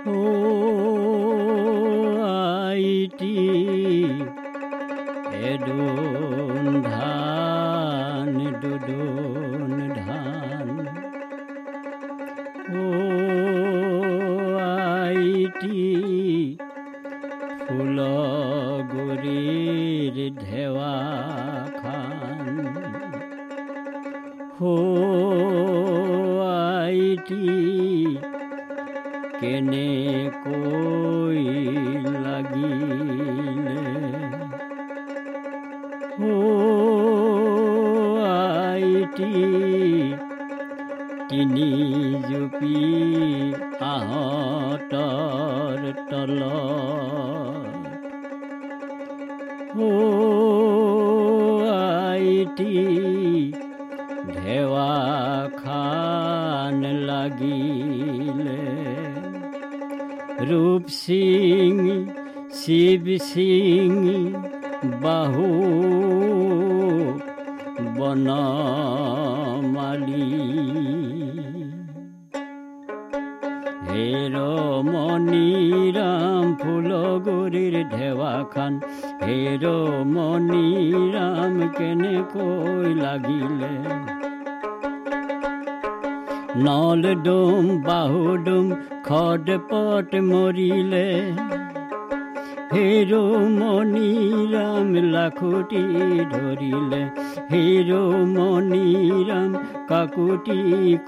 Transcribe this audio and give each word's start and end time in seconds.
O 0.00 0.12
IT 2.26 3.36
O 12.74 12.84
IT 14.68 15.82
ফুলগুৰিৰ 18.80 20.16
ঢেৱা 20.40 20.96
খান 21.76 22.56
হো 24.58 24.74
IT 26.48 27.44
কেনেকৈ 29.40 31.44
লাগিলে? 32.24 33.80
ও 36.20 36.22
তিনি 41.28 41.68
জুপি 42.28 42.78
আহঁতৰ 43.90 45.80
তলত 46.10 47.72
ও 49.78 49.90
আইটি 51.72 52.74
ঢেৱা 54.28 54.92
খান 55.56 56.80
লাগিলে। 57.06 58.29
ৰূপ 60.48 60.84
সিং 60.88 61.74
শিৱ 62.58 63.06
সিং, 63.24 63.90
বাহু 65.02 65.48
বনমালী। 67.96 69.30
হেৰ 73.90 74.34
মণিৰাম 74.88 76.46
ফুলগুৰিৰ 76.62 77.74
ঢেৱাখান 77.94 78.72
হেৰ 79.26 79.64
মণিৰাম 80.14 81.54
কেনেকৈ 81.78 82.88
লাগিলে 83.04 83.72
নল 83.78 83.88
ডোম 83.90 84.10
বাহু 84.10 84.19
ডোম 88.44 88.68
খড 89.04 89.50
পট 89.70 90.14
মৰিলে 90.22 91.06
হেৰ 92.72 93.12
মণিৰাম 93.52 94.90
লাখুটি 95.12 95.82
ধৰিলে 96.32 97.00
হেৰ 97.52 97.90
মণিৰাম 98.34 99.54
কাকুটি 99.88 100.58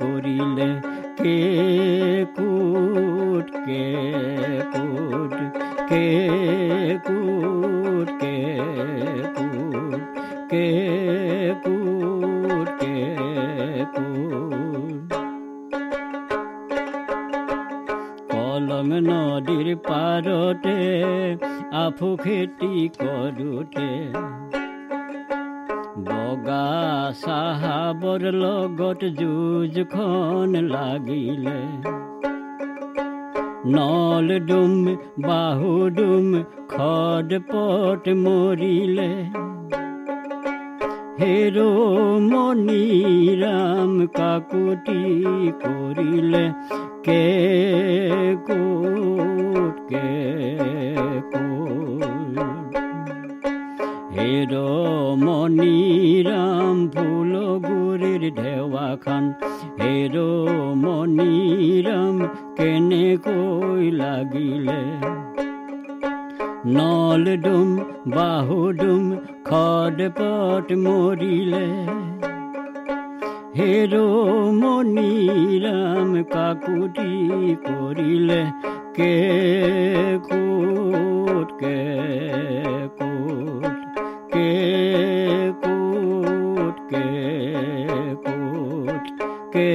কৰিলে 0.00 0.70
কে 1.18 1.36
কুট 2.38 3.50
কে 3.66 3.84
কুট, 4.72 5.34
কে 5.90 6.06
কলং 18.92 19.04
নদীৰ 19.08 19.68
পাৰতে 19.76 20.72
আফু 21.72 22.08
খেতি 22.16 22.72
কৰোঁতে 23.00 23.88
বগা 26.08 26.66
চাহাবৰ 27.20 28.22
লগত 28.34 29.00
যুঁজখন 29.20 30.50
লাগিলে। 30.69 31.60
নল 33.76 34.28
ডুম, 34.48 34.75
বাহু 35.19 35.72
ডুম 35.88 36.26
খদ 36.69 37.31
পট 37.52 38.08
মৰিলে 38.25 39.10
হেৰ 41.21 41.56
মণিৰাম 42.28 43.91
কাকুতি 44.15 45.03
কৰিলে 45.62 46.45
কে 47.06 47.25
কোট 48.49 49.83
কে 49.91 50.12
কোট? 51.33 52.73
হেৰ 54.17 54.53
মণিৰাম 55.25 56.77
ফুলগুৰিৰ 56.95 58.25
ঢেৱাখান 58.39 59.25
হেৰ 59.81 60.17
মণিৰাম 60.84 62.17
কেনেকৈ 62.56 63.84
লাগিলে? 64.00 64.81
নল 66.75 67.25
ডুম 67.44 67.69
বাহু 68.17 68.59
ডুম 68.73 69.05
খদ 69.52 69.98
পট 70.18 70.70
মৰিলে 70.82 71.64
হেৰ 73.56 73.96
মণিৰাম 74.60 76.14
কাকুতি 76.30 77.10
কৰিলে 77.66 78.38
কে 78.96 79.10
কোট 80.30 81.52
কে 81.60 81.76
কোট 83.00 83.76
কে 84.32 84.48
কোট 85.64 86.82
কে 86.90 87.04
কোট 88.24 89.12
কে 89.52 89.69